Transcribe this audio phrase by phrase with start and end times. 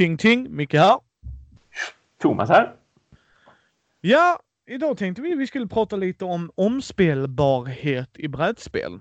[0.00, 0.98] Ching ching, Micke här.
[2.18, 2.74] Thomas här.
[4.00, 9.00] Ja, idag tänkte vi vi skulle prata lite om omspelbarhet i brädspel.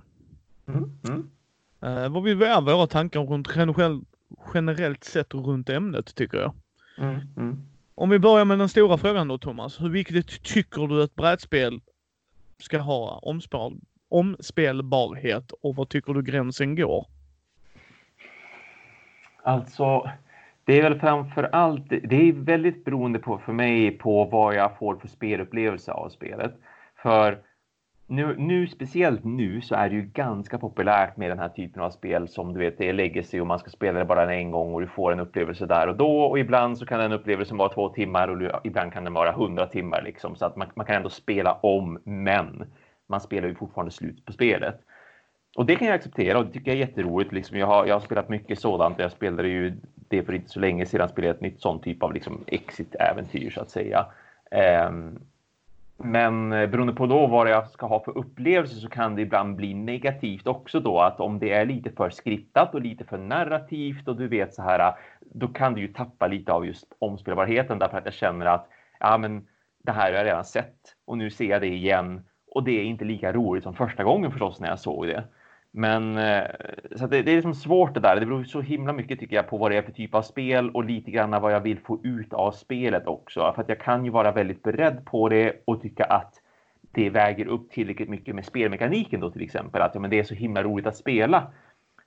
[0.68, 1.30] Mm, mm.
[1.84, 4.02] Uh, vad vi är våra tankar runt generell,
[4.54, 6.54] generellt sett runt ämnet tycker jag.
[6.98, 7.68] Mm, mm.
[7.96, 9.82] Om vi börjar med den stora frågan då Thomas.
[9.82, 11.82] Hur viktigt tycker du att brädspel
[12.58, 13.80] ska ha omspel,
[14.10, 17.08] omspelbarhet och vad tycker du gränsen går?
[19.44, 20.10] Alltså,
[20.70, 24.78] det är väl framför allt, det är väldigt beroende på för mig på vad jag
[24.78, 26.54] får för spelupplevelse av spelet.
[26.96, 27.38] För
[28.08, 31.90] nu, nu, speciellt nu så är det ju ganska populärt med den här typen av
[31.90, 34.74] spel som du vet, det är legacy och man ska spela det bara en gång
[34.74, 37.74] och du får en upplevelse där och då och ibland så kan den upplevelsen vara
[37.74, 40.96] två timmar och ibland kan den vara hundra timmar liksom så att man, man kan
[40.96, 42.64] ändå spela om men
[43.08, 44.76] man spelar ju fortfarande slut på spelet.
[45.60, 47.32] Och det kan jag acceptera och det tycker jag är jätteroligt.
[47.32, 49.00] Liksom jag, har, jag har spelat mycket sådant.
[49.00, 49.74] Jag spelade ju
[50.08, 53.62] det för inte så länge sedan, spelade ett nytt sånt typ av liksom exit-äventyr så
[53.62, 54.06] att säga.
[54.88, 55.20] Um,
[55.98, 59.56] men eh, beroende på då vad jag ska ha för upplevelse så kan det ibland
[59.56, 64.08] bli negativt också då att om det är lite för skriptat och lite för narrativt
[64.08, 67.98] och du vet så här, då kan du ju tappa lite av just omspelbarheten därför
[67.98, 68.68] att jag känner att
[69.00, 69.48] ja, men
[69.84, 72.84] det här har jag redan sett och nu ser jag det igen och det är
[72.84, 75.24] inte lika roligt som första gången förstås när jag såg det.
[75.72, 76.44] Men eh,
[76.96, 78.20] så det, det, är liksom svårt det där.
[78.20, 80.70] Det beror så himla mycket tycker jag på vad det är för typ av spel
[80.70, 83.54] och lite grann vad jag vill få ut av spelet också.
[83.56, 86.34] För att jag kan ju vara väldigt beredd på det och tycka att
[86.92, 89.82] det väger upp tillräckligt mycket med spelmekaniken då till exempel.
[89.82, 91.52] Att ja, men det är så himla roligt att spela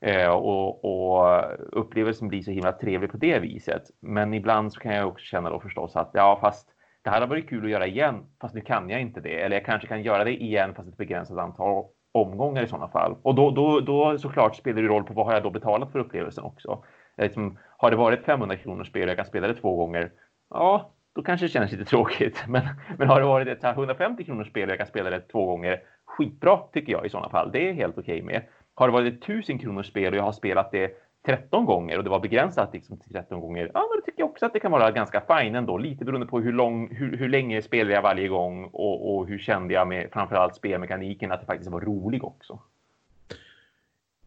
[0.00, 3.82] eh, och, och upplevelsen blir så himla trevlig på det viset.
[4.00, 6.68] Men ibland så kan jag också känna då förstås att ja, fast
[7.02, 9.40] det här har varit kul att göra igen, fast nu kan jag inte det.
[9.40, 13.16] Eller jag kanske kan göra det igen, fast ett begränsat antal omgångar i sådana fall.
[13.22, 15.98] Och då, då, då såklart spelar det roll på vad har jag då betalat för
[15.98, 16.84] upplevelsen också.
[17.16, 20.10] Liksom, har det varit 500 kronor spel och jag kan spela det två gånger,
[20.50, 22.44] ja, då kanske det känns lite tråkigt.
[22.48, 22.62] Men,
[22.98, 25.80] men har det varit ett 150 kronor spel och jag kan spela det två gånger,
[26.04, 27.50] skitbra tycker jag i sådana fall.
[27.52, 28.42] Det är helt okej okay med.
[28.74, 30.96] Har det varit ett 1000 kronor spel och jag har spelat det
[31.26, 34.30] 13 gånger och det var begränsat liksom till 13 gånger, ja, men då tycker jag
[34.30, 35.78] också att det kan vara ganska fine ändå.
[35.78, 39.38] Lite beroende på hur, lång, hur, hur länge spelar jag varje gång och, och hur
[39.38, 42.60] kände jag med framförallt spelmekaniken att det faktiskt var rolig också.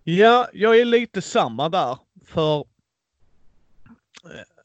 [0.03, 1.97] Ja, jag är lite samma där.
[2.25, 2.63] För eh,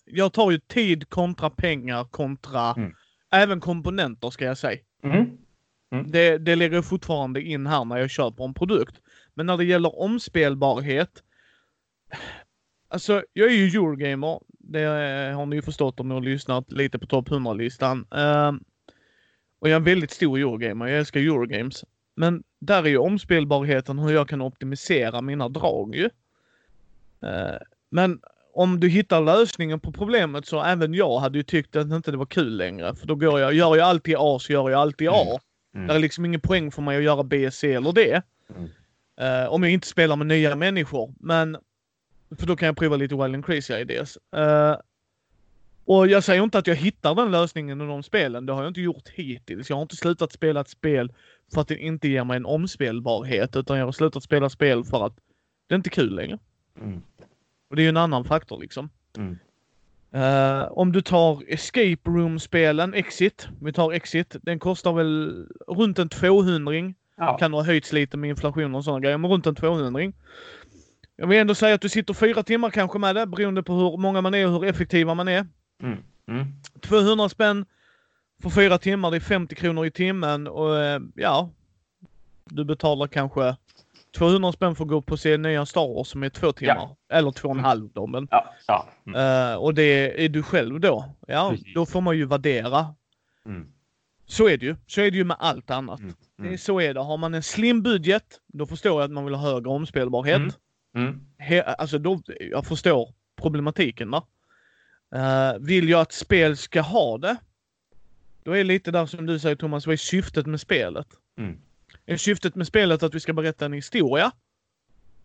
[0.04, 2.94] jag tar ju tid kontra pengar kontra mm.
[3.30, 4.80] även komponenter ska jag säga.
[5.02, 5.38] Mm.
[5.92, 6.10] Mm.
[6.10, 9.00] Det, det lägger fortfarande in här när jag köper en produkt.
[9.34, 11.22] Men när det gäller omspelbarhet
[12.88, 14.40] Alltså, jag är ju Eurogamer.
[14.48, 14.84] Det
[15.34, 17.98] har ni ju förstått om ni har lyssnat lite på topp 100-listan.
[17.98, 18.52] Uh,
[19.58, 20.86] och jag är en väldigt stor Eurogamer.
[20.86, 21.84] Jag älskar Eurogames.
[22.16, 26.04] Men där är ju omspelbarheten hur jag kan optimisera mina drag ju.
[27.24, 27.58] Uh,
[27.90, 28.20] men
[28.54, 32.16] om du hittar lösningen på problemet så även jag hade ju tyckt att inte det
[32.16, 32.94] var kul längre.
[32.94, 35.26] För då går jag, gör jag alltid A så gör jag alltid A.
[35.26, 35.40] Mm.
[35.74, 35.86] Mm.
[35.86, 38.22] Det är liksom ingen poäng för mig att göra B, C eller D.
[38.56, 38.68] Mm.
[39.20, 41.14] Uh, om jag inte spelar med nya människor.
[41.20, 41.56] Men
[42.38, 44.18] för då kan jag prova lite wild and crazy ideas.
[44.36, 44.76] Uh,
[45.84, 48.46] och jag säger inte att jag hittar den lösningen i de spelen.
[48.46, 49.70] Det har jag inte gjort hittills.
[49.70, 51.12] Jag har inte slutat spela ett spel
[51.54, 53.56] för att det inte ger mig en omspelbarhet.
[53.56, 55.16] Utan jag har slutat spela spel för att
[55.66, 56.38] det är inte kul längre.
[56.80, 57.02] Mm.
[57.70, 58.90] Och det är ju en annan faktor liksom.
[59.16, 59.38] Mm.
[60.14, 63.48] Uh, om du tar Escape Room-spelen, Exit.
[63.60, 64.36] Vi tar Exit.
[64.42, 66.72] Den kostar väl runt en 200
[67.16, 67.38] ja.
[67.38, 70.12] Kan ha höjts lite med inflation och sådana grejer, men runt en 200
[71.20, 73.96] jag vill ändå säga att du sitter fyra timmar kanske med det beroende på hur
[73.96, 75.46] många man är och hur effektiva man är.
[75.82, 75.98] Mm.
[76.28, 76.46] Mm.
[76.80, 77.66] 200 spänn
[78.42, 81.50] för fyra timmar, det är 50 kronor i timmen och eh, ja,
[82.44, 83.56] du betalar kanske
[84.16, 86.96] 200 spänn för att gå på se nya Star Wars som är två timmar.
[87.08, 87.16] Ja.
[87.16, 88.06] Eller två och en halv då.
[88.06, 88.88] Men, ja, ja.
[89.06, 89.20] Mm.
[89.20, 91.14] Uh, och det är du själv då.
[91.26, 91.74] Ja, Precis.
[91.74, 92.94] då får man ju värdera.
[93.46, 93.72] Mm.
[94.26, 94.76] Så är det ju.
[94.86, 96.00] Så är det ju med allt annat.
[96.00, 96.14] Mm.
[96.38, 96.58] Mm.
[96.58, 97.00] Så är det.
[97.00, 100.58] Har man en slim budget, då förstår jag att man vill ha högre omspelbarhet.
[100.94, 101.20] Mm.
[101.38, 104.22] He, alltså då, jag förstår problematiken där.
[105.14, 107.36] Uh, vill jag att spel ska ha det,
[108.42, 111.06] då är det lite där som du säger Thomas, vad är syftet med spelet?
[111.38, 111.60] Mm.
[112.06, 114.32] Är syftet med spelet att vi ska berätta en historia?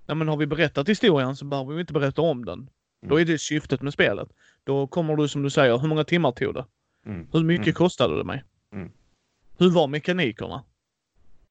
[0.05, 2.59] Nej men har vi berättat historien så behöver vi inte berätta om den.
[2.59, 2.69] Mm.
[3.01, 4.29] Då är det syftet med spelet.
[4.63, 6.65] Då kommer du som du säger, hur många timmar tog det?
[7.05, 7.27] Mm.
[7.33, 7.73] Hur mycket mm.
[7.73, 8.43] kostade det mig?
[8.73, 8.91] Mm.
[9.57, 10.63] Hur var mekanikerna?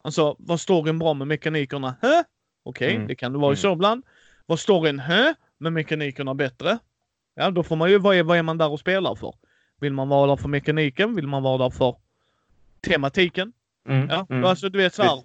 [0.02, 1.96] Alltså, var storyn bra med mekanikerna?
[2.02, 2.24] Hä?
[2.64, 3.08] Okej, okay, mm.
[3.08, 3.56] det kan det vara mm.
[3.56, 4.04] så ibland.
[4.46, 6.78] Var storyn hö, men mekanikerna bättre?
[7.34, 9.34] Ja, då får man ju, vad är, vad är man där och spelar för?
[9.80, 11.14] Vill man vara där för mekaniken?
[11.14, 11.96] Vill man vara där för
[12.80, 13.52] tematiken?
[13.88, 14.08] Mm.
[14.08, 14.44] Ja, mm.
[14.44, 15.22] alltså du vet såhär.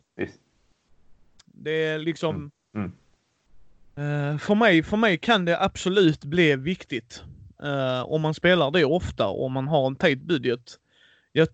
[1.46, 2.52] Det är liksom...
[2.76, 2.92] Mm.
[3.98, 7.24] Uh, för, mig, för mig kan det absolut bli viktigt
[7.64, 10.80] Uh, om man spelar det ofta och om man har en tight budget.
[11.32, 11.48] Jag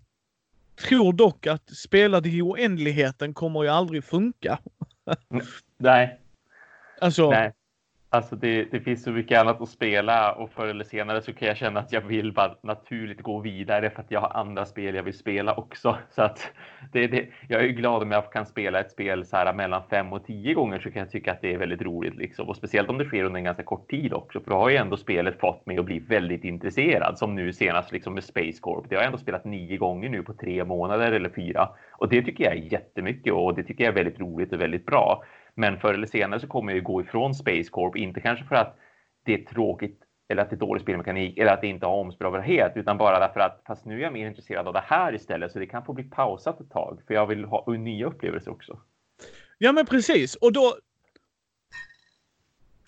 [0.88, 4.58] tror dock att spela det i oändligheten kommer ju aldrig funka.
[5.76, 6.18] Nej.
[7.00, 7.52] Alltså, Nej.
[8.10, 11.48] Alltså det, det, finns så mycket annat att spela och förr eller senare så kan
[11.48, 14.94] jag känna att jag vill bara naturligt gå vidare för att jag har andra spel
[14.94, 15.96] jag vill spela också.
[16.10, 16.50] Så att
[16.92, 20.12] det, det, jag är glad om jag kan spela ett spel så här mellan fem
[20.12, 22.48] och tio gånger så kan jag tycka att det är väldigt roligt liksom.
[22.48, 24.40] Och speciellt om det sker under en ganska kort tid också.
[24.40, 27.92] För då har ju ändå spelet fått mig att bli väldigt intresserad som nu senast
[27.92, 28.84] liksom med Space Corp.
[28.88, 32.22] Det har jag ändå spelat nio gånger nu på tre månader eller fyra och det
[32.22, 35.24] tycker jag är jättemycket och det tycker jag är väldigt roligt och väldigt bra.
[35.56, 38.54] Men förr eller senare så kommer jag ju gå ifrån Space Corp, inte kanske för
[38.54, 38.78] att
[39.24, 42.72] det är tråkigt eller att det är dålig spelmekanik eller att det inte har omspelbarhet,
[42.74, 45.58] utan bara därför att fast nu är jag mer intresserad av det här istället, så
[45.58, 48.80] det kan få bli pausat ett tag, för jag vill ha nya upplevelser också.
[49.58, 50.34] Ja, men precis.
[50.34, 50.76] Och då.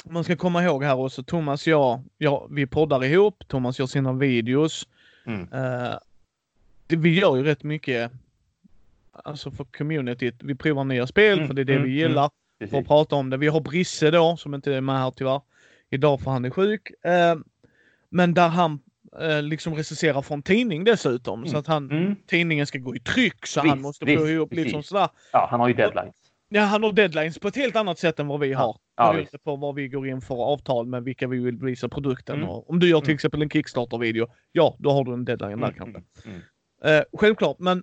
[0.05, 3.49] Man ska komma ihåg här också, Thomas och jag, ja, vi poddar ihop.
[3.49, 4.89] Thomas gör sina videos.
[5.27, 5.41] Mm.
[5.41, 5.99] Uh,
[6.87, 8.13] det, vi gör ju rätt mycket
[9.13, 10.35] alltså för communityt.
[10.43, 12.31] Vi provar nya spel mm, för det är det mm, vi gillar.
[12.61, 13.37] Mm, för att prata om det.
[13.37, 15.41] Vi har Brisse då som inte är med här tyvärr
[15.91, 16.91] idag för han är sjuk.
[17.05, 17.37] Eh,
[18.11, 18.81] men där han
[19.21, 21.39] eh, liksom recenserar från tidning dessutom.
[21.39, 22.17] Mm, så att han, mm.
[22.27, 24.65] tidningen ska gå i tryck så visst, han måste få ihop precis.
[24.65, 25.09] liksom sådär.
[25.33, 26.15] Ja, han har ju deadlines.
[26.49, 28.77] Ja, han har deadlines på ett helt annat sätt än vad vi har.
[28.97, 32.37] Ja, beroende på vad vi går in för avtal med vilka vi vill visa produkten.
[32.37, 32.49] Mm.
[32.49, 33.15] om du gör till mm.
[33.15, 36.03] exempel en Kickstarter-video, ja, då har du en deadline där kanske.
[36.85, 37.83] Eh, självklart, men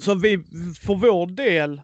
[0.00, 0.38] så vi,
[0.80, 1.82] för vår del,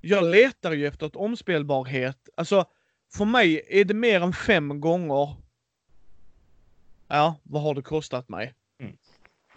[0.00, 2.28] jag letar ju efter ett omspelbarhet.
[2.34, 2.64] Alltså,
[3.12, 5.36] för mig är det mer än fem gånger.
[7.08, 8.54] Ja, vad har det kostat mig?
[8.80, 8.96] Mm.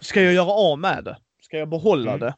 [0.00, 1.18] Ska jag göra av med det?
[1.42, 2.20] Ska jag behålla mm.
[2.20, 2.34] det?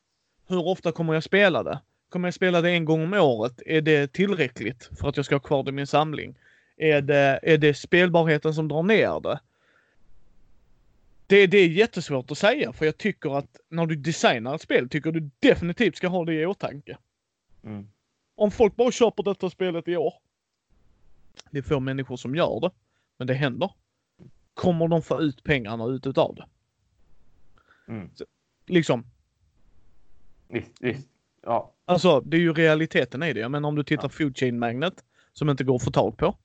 [0.49, 1.81] Hur ofta kommer jag spela det?
[2.09, 3.63] Kommer jag spela det en gång om året?
[3.67, 6.39] Är det tillräckligt för att jag ska ha kvar det i min samling?
[6.77, 9.41] Är det, är det spelbarheten som drar ner det?
[11.27, 14.89] Det, det är jättesvårt att säga för jag tycker att när du designar ett spel
[14.89, 16.99] tycker du definitivt ska ha det i åtanke.
[17.65, 17.89] Mm.
[18.37, 20.15] Om folk bara köper detta spelet i år.
[21.51, 22.71] Det är få människor som gör det,
[23.19, 23.71] men det händer.
[24.55, 26.47] Kommer de få ut pengarna ut utav det?
[27.89, 28.11] Mm.
[28.15, 28.25] Så,
[28.67, 29.07] liksom.
[30.49, 31.09] Visst, visst.
[31.43, 31.73] Ja.
[31.85, 33.49] Alltså, det är ju realiteten i det.
[33.49, 34.09] Men om du tittar ja.
[34.09, 36.37] Food Chain Magnet, som inte går att få tag på.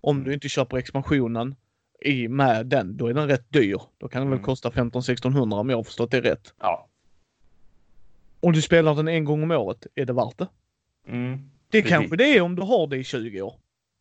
[0.00, 0.28] Om mm.
[0.28, 1.54] du inte köper expansionen
[2.00, 3.80] i med den, då är den rätt dyr.
[3.98, 4.38] Då kan den mm.
[4.38, 6.54] väl kosta 15-1600 om jag har förstått det rätt.
[6.58, 6.88] Ja.
[8.40, 10.48] Om du spelar den en gång om året, är det värt det?
[11.08, 11.50] Mm.
[11.70, 11.96] Det Precis.
[11.96, 13.54] kanske det är om du har det i 20 år.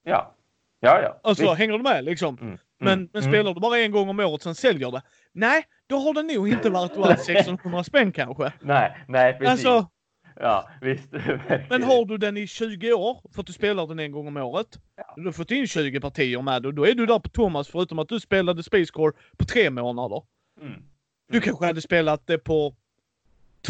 [0.04, 0.36] Ja.
[0.80, 1.20] Ja, ja.
[1.24, 1.56] Alltså, Visst.
[1.56, 2.38] hänger du med liksom?
[2.42, 2.58] Mm.
[2.80, 3.10] Men, mm.
[3.14, 3.34] men mm.
[3.34, 5.02] spelar du bara en gång om året sen säljer det?
[5.32, 8.54] Nej, då har det nog inte varit värt 1600 spänn kanske.
[8.62, 9.50] Nej, nej precis.
[9.50, 9.90] Alltså,
[10.36, 11.12] Ja, visst.
[11.70, 14.38] Men har du den i 20 år, för att du spelar den en gång om
[14.38, 14.80] året.
[14.96, 15.14] Ja.
[15.16, 18.00] Du har fått in 20 partier med och då är du där på Thomas, förutom
[18.00, 20.24] att du spelade Space Core på tre månader.
[20.62, 20.74] Mm.
[20.74, 20.84] Mm.
[21.32, 22.76] Du kanske hade spelat det på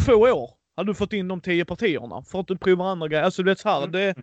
[0.05, 0.51] två år.
[0.75, 3.23] Hade du fått in de tio partierna för att du provar andra grejer.
[3.23, 3.91] Alltså du vet så här, mm.
[3.91, 4.15] det,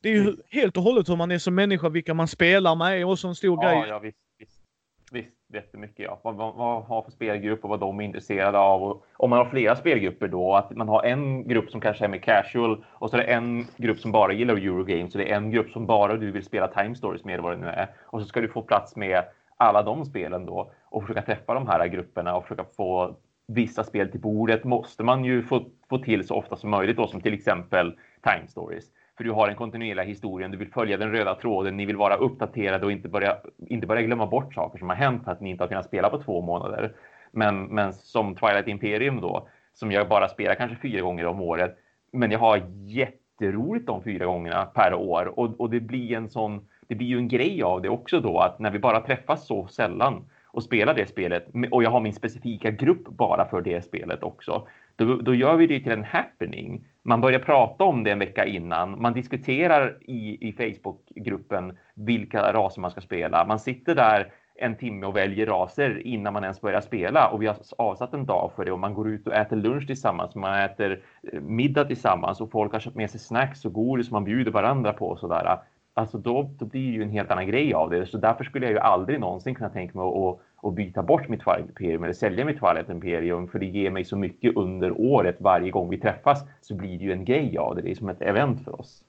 [0.00, 3.06] det är ju helt och hållet hur man är som människa, vilka man spelar med
[3.06, 3.88] och så en stor ja, grej.
[3.88, 4.62] Ja, visst, visst.
[5.10, 6.04] visst jättemycket.
[6.04, 6.20] Ja.
[6.22, 8.82] Vad, vad har för spelgrupp och vad de är intresserade av.
[8.82, 12.08] Och om man har flera spelgrupper då, att man har en grupp som kanske är
[12.08, 15.36] mer casual och så är det en grupp som bara gillar Eurogames och det är
[15.36, 17.88] en grupp som bara du vill spela time stories med vad det nu är.
[18.04, 19.24] Och så ska du få plats med
[19.56, 23.16] alla de spelen då och försöka träffa de här grupperna och försöka få
[23.48, 27.06] vissa spel till bordet måste man ju få, få till så ofta som möjligt då,
[27.06, 28.84] som till exempel time stories.
[29.16, 32.14] För du har en kontinuerlig historia, du vill följa den röda tråden, ni vill vara
[32.16, 33.36] uppdaterade och inte börja,
[33.66, 36.10] inte börja glömma bort saker som har hänt för att ni inte har kunnat spela
[36.10, 36.92] på två månader.
[37.32, 41.78] Men, men som Twilight Imperium då, som jag bara spelar kanske fyra gånger om året,
[42.12, 46.68] men jag har jätteroligt de fyra gångerna per år och, och det blir en sån,
[46.86, 49.66] det blir ju en grej av det också då att när vi bara träffas så
[49.66, 50.24] sällan
[50.58, 54.66] och spelar det spelet och jag har min specifika grupp bara för det spelet också.
[54.96, 58.46] Då, då gör vi det till en happening man börjar prata om det en vecka
[58.46, 59.02] innan.
[59.02, 63.44] Man diskuterar i, i Facebookgruppen vilka raser man ska spela.
[63.44, 67.46] Man sitter där en timme och väljer raser innan man ens börjar spela och vi
[67.46, 70.34] har avsatt en dag för det och man går ut och äter lunch tillsammans.
[70.34, 74.14] Man äter eh, middag tillsammans och folk har köpt med sig snacks och godis som
[74.14, 75.58] man bjuder varandra på och sådär.
[75.94, 78.06] Alltså då, då blir det ju en helt annan grej av det.
[78.06, 81.42] Så därför skulle jag ju aldrig någonsin kunna tänka mig att och byta bort mitt
[81.58, 82.58] Imperium eller sälja mitt
[82.90, 86.98] Imperium för det ger mig så mycket under året varje gång vi träffas så blir
[86.98, 87.82] det ju en grej av det.
[87.82, 89.04] Det är som ett event för oss.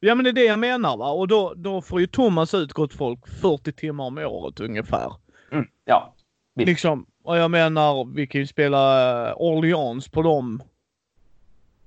[0.00, 2.72] Ja men det är det jag menar va och då, då får ju Thomas ut
[2.72, 5.12] gott folk 40 timmar om året ungefär.
[5.52, 6.14] Mm, ja.
[6.54, 6.66] Visst.
[6.66, 10.62] Liksom, och jag menar vi kan ju spela eh, Orleans på dem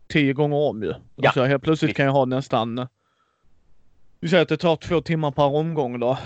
[0.07, 0.93] tio gånger om ju.
[1.15, 1.29] Ja.
[1.29, 2.87] Alltså helt plötsligt kan jag ha nästan
[4.19, 6.17] vi säger att det tar två timmar per omgång då.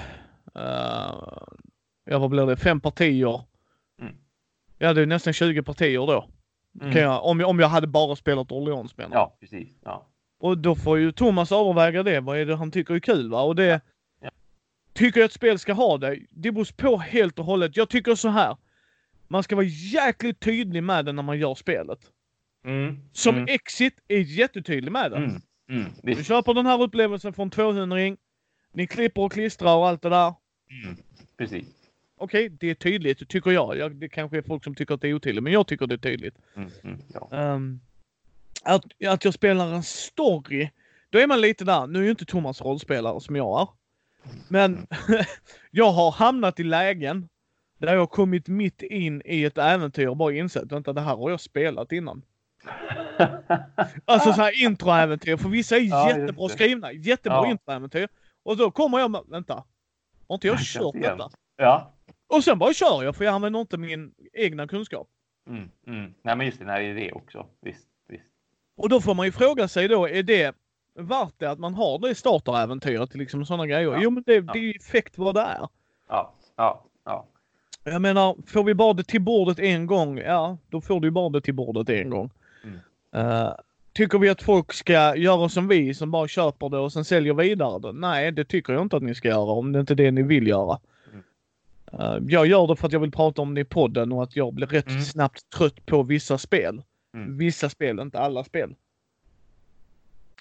[0.56, 1.44] Uh,
[2.06, 3.42] ja vad blir det, fem partier.
[4.02, 4.16] Mm.
[4.78, 6.30] Ja det är nästan 20 partier då.
[6.82, 6.98] Mm.
[6.98, 9.16] Jag, om, jag, om jag hade bara spelat Orleans menar.
[9.16, 9.68] Ja, precis.
[9.84, 10.08] Ja.
[10.40, 12.20] Och då får ju Thomas överväga det.
[12.20, 13.42] Vad är det han tycker är kul va?
[13.42, 13.82] Och det...
[14.22, 14.30] Ja.
[14.94, 16.20] Tycker jag ett spel ska ha det?
[16.30, 17.78] Det beror på helt och hållet.
[17.78, 18.58] Jag tycker så här.
[19.28, 22.00] Man ska vara jäkligt tydlig med det när man gör spelet.
[22.66, 23.00] Mm.
[23.12, 23.48] Som mm.
[23.50, 25.18] Exit är jättetydlig med det.
[25.18, 25.42] Mm.
[25.70, 25.92] Mm.
[26.04, 28.18] Du köper den här upplevelsen från 200 ring
[28.74, 30.34] Ni klipper och klistrar och allt det där.
[30.86, 30.98] Mm.
[31.38, 31.83] Precis.
[32.24, 33.78] Okej, det är tydligt tycker jag.
[33.78, 33.96] jag.
[33.96, 35.98] Det kanske är folk som tycker att det är otydligt, men jag tycker det är
[35.98, 36.36] tydligt.
[36.56, 36.70] Mm.
[36.84, 37.00] Mm.
[37.14, 37.30] Ja.
[37.32, 37.80] Ehm,
[38.64, 40.70] att, att jag spelar en story,
[41.10, 41.88] då är man lite där.
[41.88, 43.68] Nu är ju inte Thomas rollspelare som jag är.
[44.48, 44.88] Men
[45.72, 47.30] jag har hamnat i lägen
[47.78, 51.16] där jag har kommit mitt in i ett äventyr och bara insett vänta det här
[51.16, 52.22] har jag spelat innan.
[54.06, 56.92] Alltså så här introäventyr, för vissa är Ja, jättebra skrivna.
[56.92, 57.52] Jättebra Ja.
[57.52, 58.08] introäventyr.
[58.44, 59.64] Och då kommer jag med, vänta.
[60.28, 61.30] Har inte jag kört detta?
[61.58, 61.92] Ja.
[62.28, 65.08] Och sen bara kör jag för jag använder inte min egna kunskap.
[65.50, 65.70] Mm.
[65.88, 66.14] Mm.
[66.22, 66.66] Nej, men just det.
[66.66, 67.46] Nej, det är det också.
[67.62, 67.88] Visst.
[68.08, 68.24] Visst.
[68.78, 70.56] Och då får man ju fråga sig då, är det
[70.96, 73.82] värt det att man har det starteräventyret, liksom sådana grejer?
[73.92, 74.00] Ja.
[74.02, 74.42] Jo men det, Ja.
[74.54, 75.68] det är ju effekt vad det är.
[76.10, 76.34] Ja.
[76.56, 76.86] Ja.
[77.06, 77.26] Ja.
[77.84, 81.12] Jag menar, får vi bara det till bordet en gång, ja då får du ju
[81.12, 82.30] bara det till bordet en gång.
[82.64, 82.80] Mm.
[83.28, 83.54] Eh,
[83.94, 87.34] tycker vi att folk ska göra som vi, som bara köper det och sen säljer
[87.34, 87.92] vidare det?
[87.92, 90.24] Nej, det tycker jag inte att ni ska göra om det inte är det ni
[90.24, 90.80] vill göra.
[92.00, 94.36] Eh, jag gör det för att jag vill prata om det i podden och att
[94.36, 95.02] jag blir rätt Mm.
[95.02, 96.82] snabbt trött på vissa spel.
[97.16, 97.38] Mm.
[97.38, 98.76] Vissa spel, inte alla spel.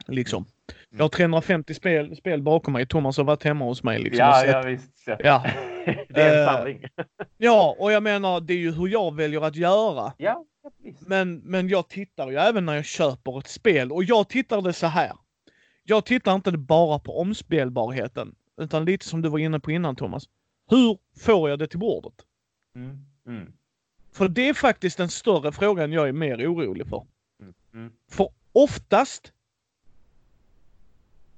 [0.06, 0.42] Liksom.
[0.42, 0.98] Mm.
[0.98, 2.86] Jag har 350 spel, spel bakom mig.
[2.86, 3.98] Thomas har varit hemma hos mig.
[4.02, 4.90] Liksom, Ja, ja, visst.
[5.18, 5.44] ja.
[6.08, 6.84] det är en Eh, samling.
[7.38, 10.12] ja, och jag menar det är ju hur jag väljer att göra.
[10.18, 11.08] Ja, ja, visst.
[11.08, 14.72] Men, men jag tittar ju även när jag köper ett spel och jag tittar det
[14.72, 15.12] så här.
[15.84, 20.24] Jag tittar inte bara på omspelbarheten utan lite som du var inne på innan Thomas.
[20.68, 22.14] Hur får jag det till bordet?
[22.74, 22.98] Mm.
[23.26, 23.52] Mm.
[24.12, 27.06] För det är faktiskt den större frågan jag är mer orolig för.
[27.40, 27.54] Mm.
[27.74, 27.92] Mm.
[28.08, 29.32] För oftast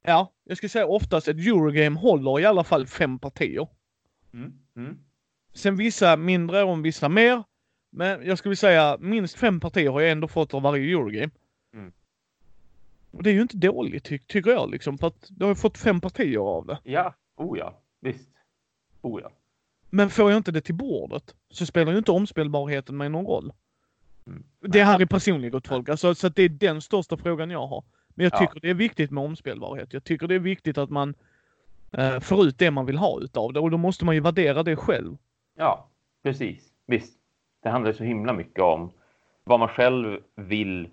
[0.06, 3.68] Ja, jag skulle säga oftast ett Eurogame håller i alla fall fem partier.
[4.32, 4.52] Mm.
[4.76, 4.98] Mm.
[5.52, 7.44] Sen vissa mindre och vissa mer.
[7.90, 11.30] Men jag skulle säga minst fem partier har jag ändå fått av varje Eurogame.
[13.16, 14.98] Och det är ju inte dåligt ty tycker jag liksom.
[14.98, 16.78] För att du har fått fem partier av det.
[16.84, 18.28] Ja, oh ja, visst.
[19.04, 19.30] Oh ja.
[19.90, 23.52] Men får jag inte det till bordet så spelar ju inte omspelbarheten mig någon roll.
[24.26, 24.44] Mm.
[24.60, 25.88] Det här är personligt gott folk.
[25.88, 27.84] Alltså, så det är den största frågan jag har.
[28.08, 28.38] Men jag Ja.
[28.38, 29.92] tycker det är viktigt med omspelbarhet.
[29.92, 31.14] Jag tycker det är viktigt att man
[31.92, 33.60] eh, får ut det man vill ha utav det.
[33.60, 35.16] Och då måste man ju värdera det själv.
[35.56, 35.88] Ja,
[36.22, 36.72] precis.
[36.86, 37.12] Visst.
[37.62, 38.90] Det handlar så himla mycket om
[39.44, 40.88] vad man själv vill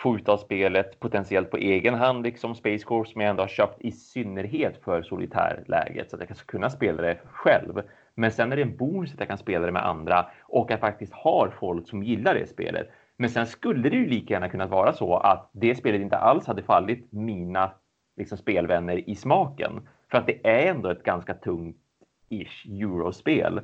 [0.00, 3.48] få ut av spelet potentiellt på egen hand, liksom Space Corps, som jag ändå har
[3.48, 7.82] köpt i synnerhet för solitärläget så att jag ska kunna spela det själv.
[8.14, 10.80] Men sen är det en bonus att jag kan spela det med andra och att
[10.80, 12.90] faktiskt har folk som gillar det spelet.
[13.16, 16.46] Men sen skulle det ju lika gärna kunnat vara så att det spelet inte alls
[16.46, 17.70] hade fallit mina
[18.16, 19.88] liksom, spelvänner i smaken.
[20.10, 23.60] För att det är ändå ett ganska tungt-ish eurospel.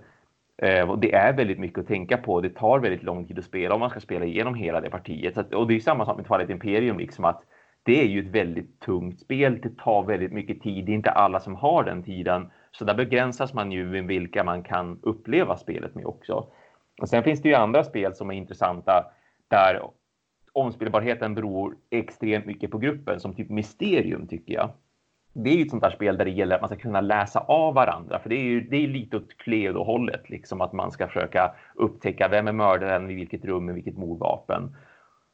[0.62, 2.40] Eh, det är väldigt mycket att tänka på.
[2.40, 5.38] Det tar väldigt lång tid att spela om man ska spela igenom hela det partiet.
[5.38, 7.42] Att, och det är samma sak med Twilight Imperium, liksom att
[7.82, 9.60] det är ju ett väldigt tungt spel.
[9.62, 10.84] Det tar väldigt mycket tid.
[10.84, 12.50] Det är inte alla som har den tiden.
[12.70, 16.46] Så där begränsas man ju med vilka man kan uppleva spelet med också.
[17.02, 19.04] Och sen finns det ju andra spel som är intressanta
[19.48, 19.80] där
[20.52, 24.70] omspelbarheten beror extremt mycket på gruppen, som typ Mysterium tycker jag.
[25.38, 27.40] Det är ju ett sånt där spel där det gäller att man ska kunna läsa
[27.40, 31.06] av varandra, för det är ju det är lite åt Cluedo-hållet, liksom att man ska
[31.06, 34.76] försöka upptäcka vem är mördaren, i vilket rum, med vilket mordvapen.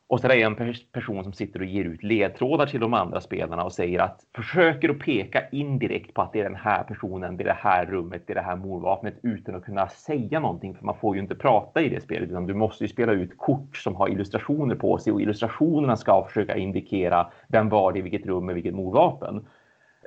[0.06, 3.20] Och så är det en person som sitter och ger ut ledtrådar till de andra
[3.20, 7.36] spelarna och säger att försöker att peka indirekt på att det är den här personen,
[7.36, 10.74] det är det här rummet, det är det här mordvapnet utan att kunna säga någonting.
[10.74, 13.38] För man får ju inte prata i det spelet utan du måste ju spela ut
[13.38, 18.02] kort som har illustrationer på sig och illustrationerna ska försöka indikera vem var det i
[18.02, 19.44] vilket rum med vilket mordvapen.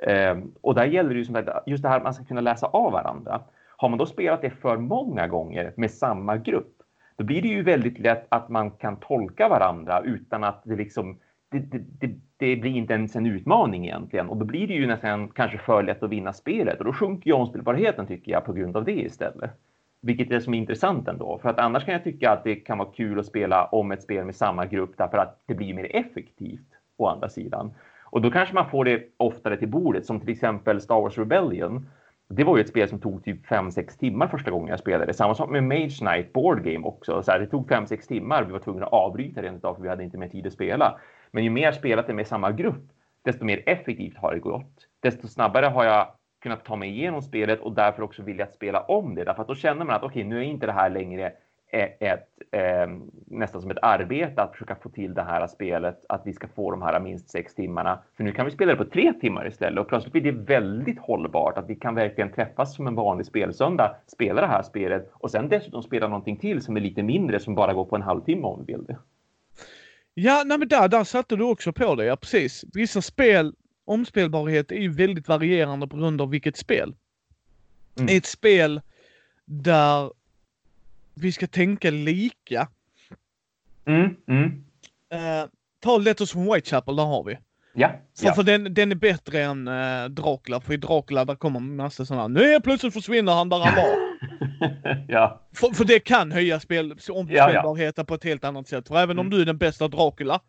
[0.02, 2.40] Ehm, och där gäller det ju som sagt, just det här att man ska kunna
[2.40, 3.40] läsa av varandra.
[3.76, 6.76] Har man då spelat det för många gånger med samma grupp
[7.16, 11.18] då blir det ju väldigt lätt att man kan tolka varandra utan att det liksom
[11.48, 14.86] det, det, det, det blir inte ens en utmaning egentligen och då blir det ju
[14.86, 18.52] nästan kanske för lätt att vinna spelet och då sjunker ju omspelbarheten tycker jag på
[18.52, 19.50] grund av det istället.
[20.00, 22.54] Vilket är det som är intressant ändå, för att annars kan jag tycka att det
[22.54, 25.74] kan vara kul att spela om ett spel med samma grupp därför att det blir
[25.74, 27.74] mer effektivt å andra sidan.
[28.16, 31.88] Och då kanske man får det oftare till bordet, som till exempel Star Wars Rebellion.
[32.28, 35.14] Det var ju ett spel som tog typ 5-6 timmar första gången jag spelade.
[35.14, 37.22] Samma sak med Mage Knight Board Game också.
[37.22, 38.44] Så här, det tog 5-6 timmar.
[38.44, 40.98] Vi var tvungna att avbryta rent av för vi hade inte mer tid att spela.
[41.30, 42.84] Men ju mer spelat det med samma grupp,
[43.22, 44.86] desto mer effektivt har det gått.
[45.00, 46.08] Desto snabbare har jag
[46.42, 49.24] kunnat ta mig igenom spelet och därför också vilja spela om det.
[49.24, 51.32] Därför att då känner man att okej, okay, nu är inte det här längre
[51.72, 52.86] ett, eh,
[53.26, 56.70] nästan som ett arbete att försöka få till det här spelet, att vi ska få
[56.70, 57.98] de här minst sex timmarna.
[58.16, 60.98] För nu kan vi spela det på tre timmar istället och plötsligt blir det väldigt
[60.98, 65.30] hållbart att vi kan verkligen träffas som en vanlig spelsöndag, spela det här spelet och
[65.30, 68.46] sen dessutom spela någonting till som är lite mindre som bara går på en halvtimme
[68.46, 68.98] om vi vill det.
[70.14, 72.64] Ja, nej men där, där satte du också på det, ja precis.
[72.72, 73.54] Vissa spel,
[73.84, 76.94] omspelbarhet är ju väldigt varierande på grund av vilket spel.
[77.98, 78.16] Mm.
[78.16, 78.80] Ett spel
[79.44, 80.10] där
[81.16, 82.68] vi ska tänka lika.
[83.86, 84.44] Mm, mm.
[85.14, 85.48] Uh,
[85.80, 87.38] ta Letters from Whitechapel, där har vi.
[87.74, 87.90] Ja.
[88.18, 88.34] För, ja.
[88.34, 92.04] för den, den är bättre än uh, Dracula, för i Dracula där kommer en massa
[92.04, 93.96] sådana nu är plötsligt försvinner han där han var.
[95.08, 95.48] ja.
[95.54, 98.04] För, för det kan höja spel, omspelbarheten ja, ja.
[98.04, 98.88] på ett helt annat sätt.
[98.88, 99.26] För även mm.
[99.26, 100.40] om du är den bästa Dracula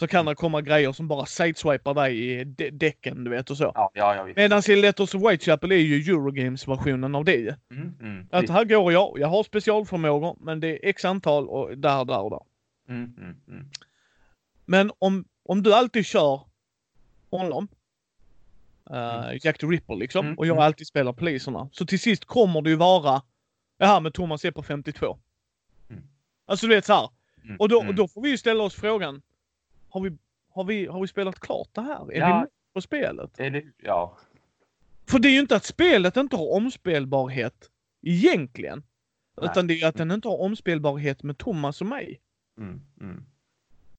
[0.00, 3.72] så kan det komma grejer som bara sideswipar dig i däcken, du vet och så.
[3.74, 8.26] Ja, ja, ja, Medan i Letters of Whitechapel är ju Eurogames-versionen av det mm, mm,
[8.30, 12.20] Att här går jag, jag har specialförmågor, men det är x antal och där, där
[12.20, 12.40] och där.
[12.88, 13.66] Mm, mm, mm.
[14.64, 16.40] men om, om du alltid kör
[17.30, 17.68] honom,
[18.90, 22.62] uh, Jack the Ripper liksom, mm, och jag alltid spelar poliserna, så till sist kommer
[22.62, 23.22] det ju vara,
[23.78, 25.18] ja men Thomas är på 52.
[26.46, 27.08] Alltså du vet så här.
[27.58, 29.22] Och då, och då får vi ju ställa oss frågan,
[29.90, 30.16] har vi,
[30.50, 32.12] har vi, har vi spelat klart det här?
[32.12, 32.26] Är ja.
[32.26, 33.30] vi med på spelet?
[33.34, 34.16] Det, ja.
[35.10, 37.70] För det är ju inte att spelet inte har omspelbarhet
[38.02, 38.82] egentligen.
[39.36, 39.50] Nej.
[39.50, 42.20] Utan det är att den inte har omspelbarhet med Thomas och mig.
[42.58, 43.24] Mm, mm.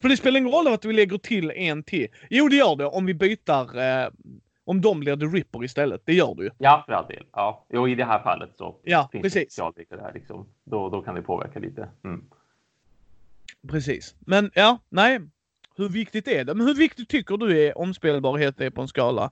[0.02, 2.08] För det spelar ingen roll att vi lägger till en till.
[2.30, 4.10] Jo, det gör det om vi byter eh,
[4.64, 6.02] om de blir The Ripper istället.
[6.06, 6.52] Det gör du ju.
[6.58, 7.26] Ja, för all del.
[7.32, 9.60] Ja, jo, i det här fallet så ja, finns precis.
[9.90, 10.48] det där liksom.
[10.64, 11.90] Då, då kan det påverka lite.
[12.04, 12.26] Mm.
[13.68, 14.16] Precis.
[14.20, 15.20] Men ja, nej.
[15.76, 16.54] Hur viktigt är det?
[16.54, 19.32] Men hur viktigt tycker du är omspelbarhet är på en skala?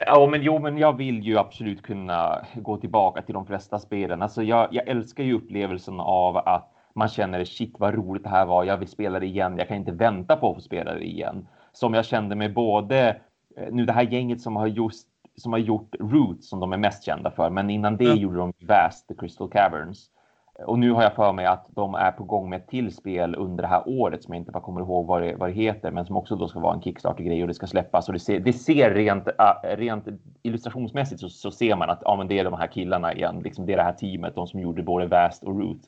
[0.00, 4.22] Ja, men jo, men jag vill ju absolut kunna gå tillbaka till de flesta spelen.
[4.22, 8.46] Alltså, jag, jag älskar ju upplevelsen av att man känner shit vad roligt det här
[8.46, 8.64] var.
[8.64, 9.58] Jag vill spela det igen.
[9.58, 11.48] Jag kan inte vänta på att få spela det igen.
[11.72, 13.20] Som jag kände med både
[13.56, 16.76] eh, nu det här gänget som har just som har gjort Roots som de är
[16.76, 18.18] mest kända för, men innan det mm.
[18.18, 20.10] gjorde de Vast, The Crystal Caverns.
[20.64, 23.34] Och nu har jag för mig att de är på gång med ett till spel
[23.34, 25.90] under det här året som jag inte bara kommer ihåg vad det, vad det heter,
[25.90, 28.08] men som också då ska vara en Kickstarter-grej och det ska släppas.
[28.08, 30.08] Och det ser, det ser rent, äh, rent
[30.42, 33.40] illustrationsmässigt så, så, ser man att ja, men det är de här killarna igen.
[33.44, 35.80] Liksom det är det här teamet, de som gjorde både Vast och Root.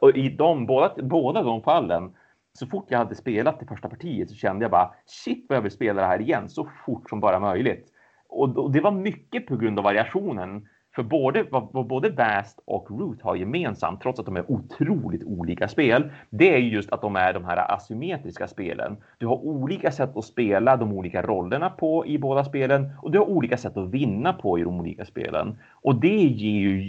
[0.00, 2.12] Och i de, båda, båda de fallen,
[2.52, 5.62] så fort jag hade spelat det första partiet så kände jag bara shit vad jag
[5.62, 7.88] vill spela det här igen så fort som bara möjligt.
[8.28, 12.90] Och, och det var mycket på grund av variationen för både, vad både Vast och
[12.90, 17.16] Root har gemensamt, trots att de är otroligt olika spel, det är just att de
[17.16, 18.96] är de här asymmetriska spelen.
[19.18, 23.18] Du har olika sätt att spela de olika rollerna på i båda spelen och du
[23.18, 25.58] har olika sätt att vinna på i de olika spelen.
[25.82, 26.82] Och det ger ju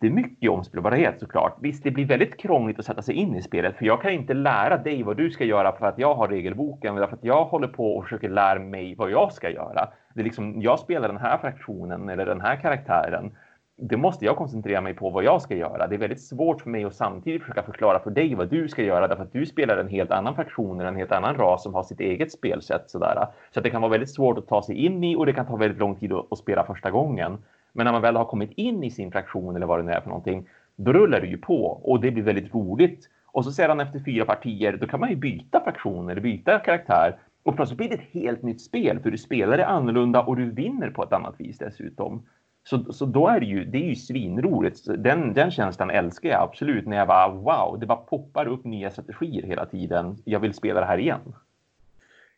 [0.00, 1.56] jättemycket omspelbarhet såklart.
[1.60, 4.34] Visst, det blir väldigt krångligt att sätta sig in i spelet, för jag kan inte
[4.34, 7.44] lära dig vad du ska göra för att jag har regelboken, eller för att jag
[7.44, 11.08] håller på och försöker lära mig vad jag ska göra det är liksom, jag spelar
[11.08, 13.36] den här fraktionen eller den här karaktären.
[13.76, 15.86] Det måste jag koncentrera mig på vad jag ska göra.
[15.86, 18.82] Det är väldigt svårt för mig att samtidigt försöka förklara för dig vad du ska
[18.82, 21.74] göra därför att du spelar en helt annan fraktion eller en helt annan ras som
[21.74, 22.90] har sitt eget spelsätt.
[22.90, 23.26] Sådär.
[23.50, 25.46] Så att det kan vara väldigt svårt att ta sig in i och det kan
[25.46, 27.38] ta väldigt lång tid att, att spela första gången.
[27.78, 30.00] Men när man väl har kommit in i sin fraktion eller vad det nu är
[30.00, 33.08] för någonting, då rullar det ju på och det blir väldigt roligt.
[33.26, 37.18] Och så sedan efter fyra partier, då kan man ju byta fraktion eller byta karaktär
[37.42, 40.50] och plötsligt blir det ett helt nytt spel för du spelar det annorlunda och du
[40.50, 42.22] vinner på ett annat vis dessutom.
[42.64, 44.84] Så, så då är det ju, det är ju svinroligt.
[44.98, 48.90] Den, den känslan älskar jag absolut när jag bara wow, det bara poppar upp nya
[48.90, 50.16] strategier hela tiden.
[50.24, 51.34] Jag vill spela det här igen.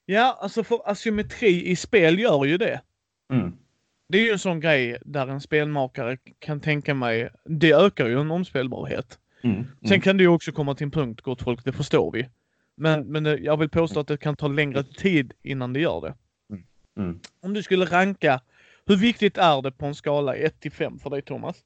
[0.06, 2.80] Ja, alltså för asymmetri i spel gör ju det.
[3.32, 3.52] Mm.
[4.10, 8.20] Det är ju en sån grej där en spelmakare kan tänka mig, det ökar ju
[8.20, 9.18] en omspelbarhet.
[9.42, 9.56] Mm.
[9.56, 9.66] Mm.
[9.88, 12.28] Sen kan det ju också komma till en punkt, gott folk, det förstår vi.
[12.74, 16.14] Men, men jag vill påstå att det kan ta längre tid innan det gör det.
[16.50, 16.64] Mm.
[16.96, 17.20] Mm.
[17.42, 18.40] Om du skulle ranka,
[18.86, 21.56] hur viktigt är det på en skala 1 till 5 för dig Thomas?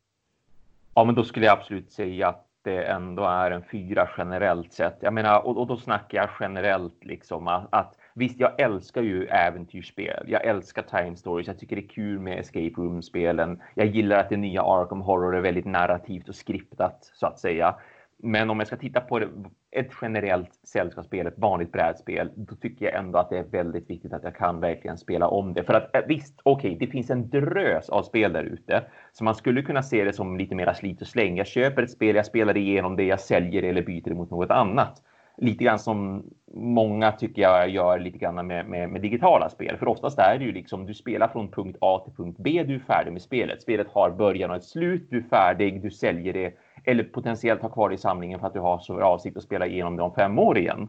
[0.94, 4.98] Ja, men då skulle jag absolut säga att det ändå är en fyra generellt sett.
[5.00, 9.26] Jag menar, och, och då snackar jag generellt liksom att, att Visst, jag älskar ju
[9.26, 10.24] äventyrsspel.
[10.26, 11.46] Jag älskar time stories.
[11.46, 13.62] Jag tycker det är kul med escape room-spelen.
[13.74, 17.74] Jag gillar att det nya Arkham Horror är väldigt narrativt och skriptat så att säga.
[18.18, 19.20] Men om jag ska titta på
[19.70, 24.12] ett generellt sällskapsspel, ett vanligt brädspel, då tycker jag ändå att det är väldigt viktigt
[24.12, 25.64] att jag kan verkligen spela om det.
[25.64, 29.24] För att eh, visst, okej, okay, det finns en drös av spel där ute, så
[29.24, 31.36] man skulle kunna se det som lite mera slit och släng.
[31.36, 34.30] Jag köper ett spel, jag spelar igenom det, jag säljer det eller byter det mot
[34.30, 35.02] något annat
[35.36, 39.76] lite grann som många tycker jag gör lite grann med, med, med, digitala spel.
[39.76, 42.64] För oftast är det ju liksom du spelar från punkt A till punkt B.
[42.66, 43.62] Du är färdig med spelet.
[43.62, 45.06] Spelet har början och ett slut.
[45.10, 45.82] Du är färdig.
[45.82, 49.02] Du säljer det eller potentiellt har kvar det i samlingen för att du har så
[49.02, 50.88] avsikt att spela igenom det om fem år igen.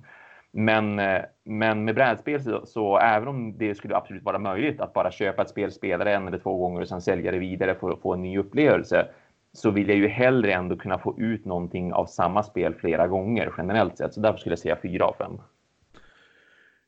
[0.51, 4.93] Men, eh, men med brädspel så, så, även om det skulle absolut vara möjligt att
[4.93, 7.75] bara köpa ett spel, spela det en eller två gånger och sen sälja det vidare
[7.75, 9.07] för att få en ny upplevelse
[9.57, 13.53] så vill jag ju hellre ändå kunna få ut någonting av samma spel flera gånger
[13.57, 14.13] generellt sett.
[14.13, 15.37] Så därför skulle jag säga fyra av fem.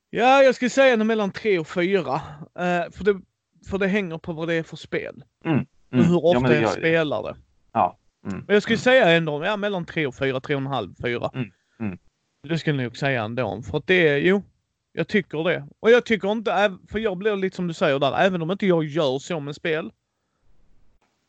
[0.10, 2.13] Ja, jag skulle säga mellan tre och fyra.
[2.13, 3.21] Uh, för, det,
[3.69, 5.23] för det hänger på vad det är för spel.
[5.45, 5.65] Mm, mm.
[5.91, 7.36] Och hur ofta ja, jag spelar det.
[7.73, 7.97] Ja.
[8.25, 8.82] Mm, jag skulle mm.
[8.82, 11.30] säga ändå ja, mellan tre och fyra, tre och en halv, fyra.
[11.34, 11.97] Mm, mm.
[12.43, 13.62] Det skulle jag nog säga ändå.
[13.62, 14.43] För att det är, jo,
[14.91, 15.67] jag tycker det.
[15.80, 18.67] Och jag tycker inte, för jag blir lite som du säger där, även om inte
[18.67, 19.91] jag gör så med spel.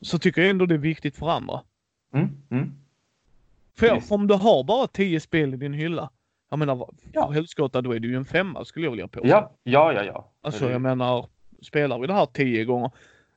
[0.01, 1.61] Så tycker jag ändå det är viktigt för andra.
[2.15, 2.73] Mm, mm.
[3.77, 6.11] För, för om du har bara tio spel i din hylla.
[6.51, 7.31] Jag menar, för ja.
[7.31, 9.29] helskotta då är det ju en femma skulle jag vilja påstå.
[9.29, 10.33] Ja, ja, ja, ja.
[10.41, 11.27] Alltså jag menar,
[11.63, 12.91] spelar vi det här tio gånger.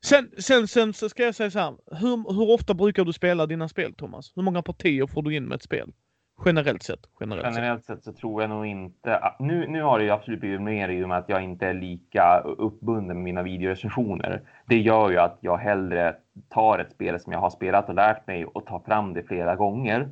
[0.04, 1.76] Sen, sen, sen så ska jag säga så här.
[1.92, 4.32] Hur, hur ofta brukar du spela dina spel Thomas?
[4.36, 5.94] Hur många partier får du in med ett spel?
[6.46, 7.00] Generellt sett.
[7.20, 8.04] Generellt, generellt sett.
[8.04, 9.18] så tror jag nog inte...
[9.18, 11.68] att Nu, nu har det ju absolut blivit mer i och med att jag inte
[11.68, 14.42] är lika uppbunden med mina videorecensioner.
[14.66, 16.16] Det gör ju att jag hellre
[16.50, 19.56] tar ett spel som jag har spelat och lärt mig och tar fram det flera
[19.56, 20.08] gånger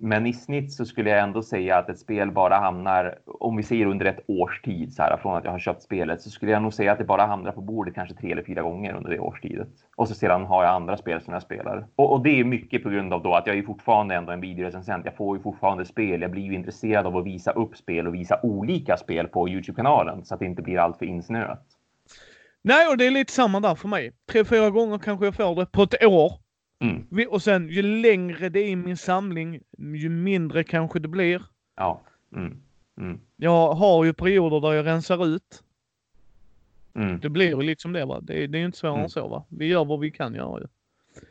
[0.00, 3.62] men i snitt så skulle jag ändå säga att ett spel bara hamnar, om vi
[3.62, 6.52] ser under ett års tid, så här, från att jag har köpt spelet, så skulle
[6.52, 9.10] jag nog säga att det bara hamnar på bordet kanske tre eller fyra gånger under
[9.10, 9.68] det årstidet.
[9.96, 11.86] Och så sedan har jag andra spel som jag spelar.
[11.96, 14.40] Och, och det är mycket på grund av då att jag är fortfarande ändå en
[14.40, 15.04] videorecensent.
[15.04, 16.22] Jag får ju fortfarande spel.
[16.22, 20.24] Jag blir ju intresserad av att visa upp spel och visa olika spel på Youtube-kanalen
[20.24, 21.66] så att det inte blir alltför insnöat.
[22.62, 24.12] Nej, och det är lite samma där för mig.
[24.32, 26.43] Tre, fyra gånger kanske jag får det på ett år.
[26.78, 27.28] Mm.
[27.28, 31.42] Och sen ju längre det är i min samling, ju mindre kanske det blir.
[31.76, 32.02] Ja.
[32.36, 32.56] Mm.
[32.98, 33.20] Mm.
[33.36, 35.62] Jag har ju perioder där jag rensar ut.
[36.94, 37.20] Mm.
[37.20, 38.20] Det blir ju liksom det va.
[38.20, 39.08] Det, det är ju inte svårare än mm.
[39.08, 39.44] så va.
[39.48, 40.66] Vi gör vad vi kan göra ju.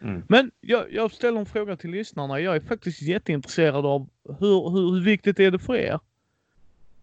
[0.01, 0.23] Mm.
[0.27, 2.39] Men jag, jag ställer en fråga till lyssnarna.
[2.39, 5.99] Jag är faktiskt jätteintresserad av hur, hur, hur viktigt är det för er?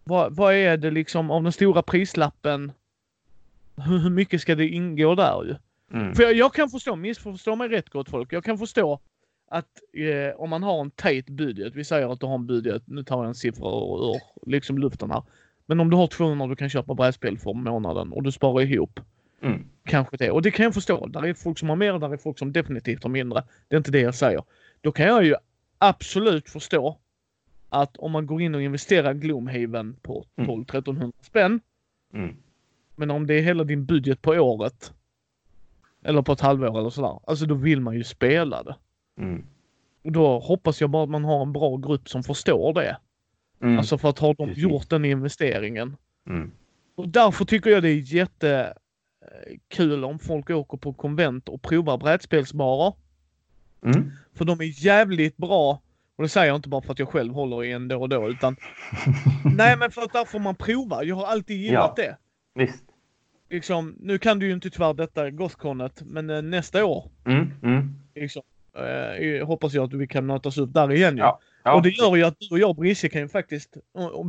[0.03, 2.71] Vad, vad är det liksom av den stora prislappen?
[3.75, 5.55] Hur, hur mycket ska det ingå där ju?
[5.93, 6.15] Mm.
[6.15, 8.33] För jag, jag, kan förstå, missförstå mig rätt gott folk.
[8.33, 8.99] Jag kan förstå
[9.47, 12.83] att eh, om man har en tight budget, vi säger att du har en budget,
[12.85, 15.23] nu tar jag en siffra ur, ur liksom luften här.
[15.65, 18.99] Men om du har 200 du kan köpa brädspel för månaden och du sparar ihop.
[19.41, 19.65] Mm.
[19.83, 20.31] Kanske det.
[20.31, 21.05] Och det kan jag förstå.
[21.07, 23.43] Där är folk som har mer, där är folk som definitivt har mindre.
[23.67, 24.43] Det är inte det jag säger.
[24.81, 25.35] Då kan jag ju
[25.77, 26.97] absolut förstå
[27.69, 31.11] att om man går in och investerar Gloomhaven på 12-1300 mm.
[31.21, 31.59] spänn.
[32.13, 32.35] Mm.
[32.95, 34.93] Men om det är hela din budget på året
[36.05, 37.19] eller på ett halvår eller sådär.
[37.23, 38.75] Alltså då vill man ju spela det.
[39.17, 39.45] Mm.
[40.03, 42.97] Och då hoppas jag bara att man har en bra grupp som förstår det.
[43.61, 43.77] Mm.
[43.77, 45.97] Alltså för att ha de gjort den investeringen.
[46.27, 46.51] Mm.
[46.95, 52.93] Och därför tycker jag det är jättekul om folk åker på konvent och provar brädspelsbarer.
[53.85, 54.11] Mm.
[54.33, 55.81] För de är jävligt bra.
[56.15, 58.09] Och det säger jag inte bara för att jag själv håller i en då och
[58.09, 58.55] då utan
[59.57, 61.03] Nej men för att där får man prova.
[61.03, 62.03] Jag har alltid gillat ja.
[62.03, 62.17] det.
[62.55, 62.90] Visst
[63.51, 67.09] liksom, nu kan du ju inte tyvärr detta Gothconet, men eh, nästa år.
[67.25, 67.95] Mm, mm.
[68.15, 68.41] Liksom,
[68.75, 71.39] eh, hoppas jag att vi kan mötas upp där igen ja.
[71.63, 71.75] ja.
[71.75, 73.77] Och det gör ju att du och jag Brisse kan ju faktiskt,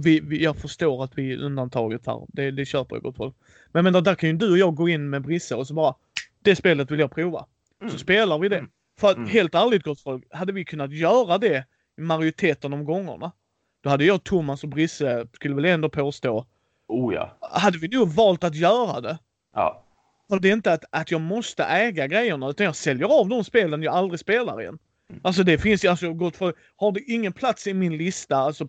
[0.04, 3.34] vi, vi, jag förstår att vi är undantaget här, det, det köper jag gott folk.
[3.72, 5.94] Men, men där kan ju du och jag gå in med Brisse och så bara,
[6.42, 7.46] det spelet vill jag prova.
[7.80, 7.92] Mm.
[7.92, 8.58] Så spelar vi det.
[8.58, 8.70] Mm.
[9.00, 9.28] För att mm.
[9.28, 11.64] helt ärligt gott folk, hade vi kunnat göra det
[11.98, 13.32] i majoriteten av gångerna,
[13.80, 16.46] då hade jag, Thomas och Brisse, skulle väl ändå påstå,
[16.88, 17.36] Oh ja.
[17.40, 19.18] Hade vi nog valt att göra det.
[19.54, 19.84] Ja.
[20.28, 23.44] För det är inte att, att jag måste äga grejerna utan jag säljer av de
[23.44, 24.78] spelen jag aldrig spelar igen.
[25.10, 25.20] Mm.
[25.24, 28.68] Alltså det finns ju, alltså gott för, har det ingen plats i min lista, alltså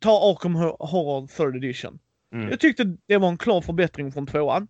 [0.00, 1.98] ta Arkham Horror 3rd edition.
[2.32, 2.50] Mm.
[2.50, 4.68] Jag tyckte det var en klar förbättring från tvåan.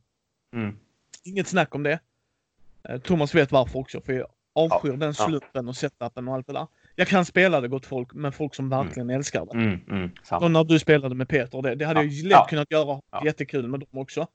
[0.55, 0.79] Mm.
[1.25, 2.01] Inget snack om det.
[2.88, 4.96] Eh, Thomas vet varför också, för jag avskyr ja.
[4.96, 6.66] den sluppen och setupen och allt det där.
[7.00, 8.78] Jag kan spela det gott folk, med folk som mm.
[8.78, 9.16] verkligen mm.
[9.16, 9.52] älskar det.
[9.52, 12.46] Mm, mm, och när du spelade med Peter, det, det hade ja, jag lätt ja,
[12.50, 13.22] kunnat göra ja.
[13.24, 14.26] jättekul med dem också.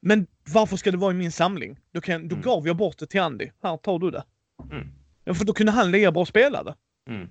[0.00, 1.78] Men varför ska det vara i min samling?
[1.92, 2.44] Då, kan, då mm.
[2.44, 3.50] gav jag bort det till Andy.
[3.62, 4.24] Här, tar du det.
[4.72, 4.88] Mm.
[5.24, 6.74] Ja, för då kunde han lika bra spela det.
[7.10, 7.28] Mm.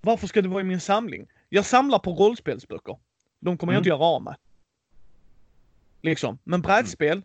[0.00, 1.26] Varför ska det vara i min samling?
[1.48, 2.98] Jag samlar på rollspelsböcker.
[3.40, 4.36] De kommer jag inte göra av med.
[6.02, 6.38] Liksom.
[6.44, 7.22] Men brädspel.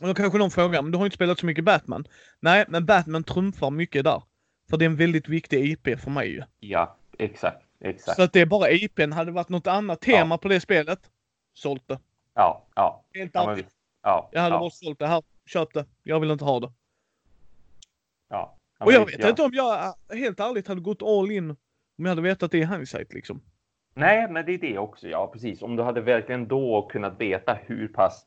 [0.00, 2.08] Och då kanske någon frågar, men du har inte spelat så mycket Batman.
[2.40, 4.22] Nej, men Batman trumfar mycket där.
[4.70, 6.42] För det är en väldigt viktig IP för mig ju.
[6.60, 7.62] Ja, exakt.
[7.80, 8.16] exakt.
[8.16, 9.12] Så att det är bara IPn.
[9.12, 10.38] Hade det varit något annat tema ja.
[10.38, 11.10] på det spelet,
[11.54, 11.98] sålt det.
[12.34, 13.04] Ja, ja.
[13.14, 13.30] Helt.
[13.34, 13.56] Ja,
[14.02, 14.60] ja, jag hade ja.
[14.60, 15.06] bara sålt det.
[15.06, 15.86] Här, köp det.
[16.02, 16.72] Jag vill inte ha det.
[18.28, 18.58] Ja.
[18.80, 19.28] och jag vet ja.
[19.28, 21.56] inte om jag helt ärligt hade gått all in
[21.98, 23.42] om jag hade vetat det i hindsight liksom.
[23.94, 25.08] Nej, men det är det också.
[25.08, 25.62] Ja, precis.
[25.62, 28.26] Om du hade verkligen då kunnat veta hur pass,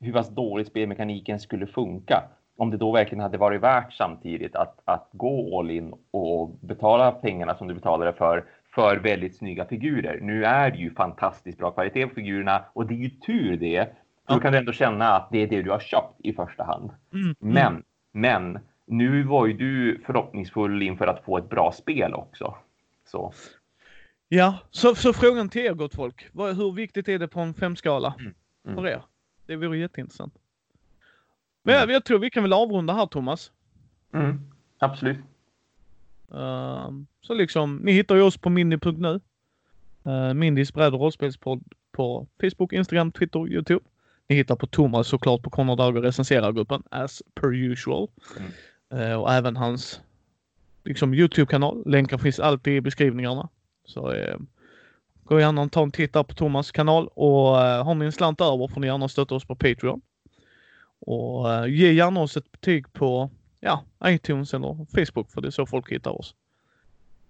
[0.00, 2.22] hur pass dåligt spelmekaniken skulle funka.
[2.56, 7.12] Om det då verkligen hade varit värt samtidigt att, att gå all in och betala
[7.12, 10.18] pengarna som du betalade för, för väldigt snygga figurer.
[10.22, 13.84] Nu är det ju fantastiskt bra kvalitet på figurerna och det är ju tur det.
[14.28, 14.38] Då Ja.
[14.40, 16.90] kan du ändå känna att det är det du har köpt i första hand.
[17.12, 17.34] Mm.
[17.38, 22.54] Men, men nu var ju du förhoppningsfull inför att få ett bra spel också.
[23.04, 23.32] Så.
[24.28, 26.26] Ja, så, så frågan till er gott folk.
[26.34, 28.14] Hur viktigt är det på en femskala
[28.64, 28.76] Mm.
[28.76, 29.02] för er?
[29.46, 30.34] Det vore jätteintressant.
[31.66, 31.90] Men Mm.
[31.90, 33.52] jag, tror vi kan väl avrunda här Thomas.
[34.14, 34.40] Mm,
[34.78, 35.18] absolut.
[36.34, 39.20] Ehm, så liksom, ni hittar ju oss på mindy.nu.
[40.06, 43.84] Uh, Mindys bräd och rollspelspodd på Facebook, Instagram, Twitter, Youtube.
[44.28, 48.08] Ni hittar på Thomas såklart på Conor Dag och recenserar-gruppen as per usual.
[48.38, 49.10] Mm.
[49.10, 50.00] Eh, och även hans
[50.84, 51.82] liksom, Youtube-kanal.
[51.86, 53.48] Länkar finns alltid i beskrivningarna.
[53.84, 54.36] Så eh,
[55.24, 58.40] gå gärna och ta en titt på Thomas kanal och eh, har ni en slant
[58.40, 60.00] över får ni gärna stötta oss på Patreon.
[61.00, 63.30] Och eh, ge gärna oss ett betyg på
[63.60, 66.34] ja, iTunes eller Facebook för det är så folk hittar oss.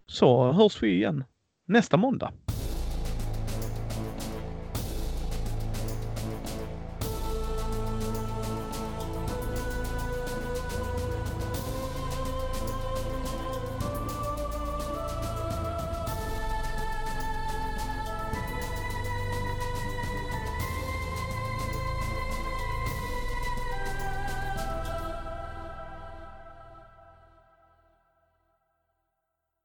[0.06, 1.24] Så hörs vi igen
[1.66, 2.32] nästa måndag.